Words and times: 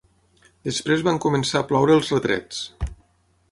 Després 0.69 1.03
van 1.09 1.19
començar 1.27 1.61
a 1.61 1.69
ploure 1.73 1.97
els 1.99 2.11
retrets. 2.17 2.65